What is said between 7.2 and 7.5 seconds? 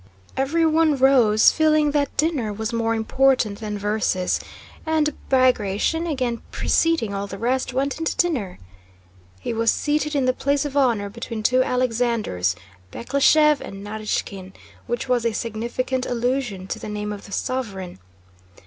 the